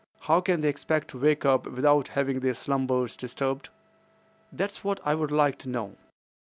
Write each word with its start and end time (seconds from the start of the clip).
How 0.21 0.41
can 0.41 0.61
they 0.61 0.67
expect 0.67 1.09
to 1.09 1.19
wake 1.19 1.45
up 1.45 1.67
without 1.67 2.07
having 2.07 2.39
their 2.39 2.55
slumbers 2.55 3.15
disturbed? 3.15 3.69
That's 4.51 4.83
what 4.83 4.99
I 5.05 5.13
would 5.13 5.29
like 5.29 5.59
to 5.59 5.69
know. 5.69 5.95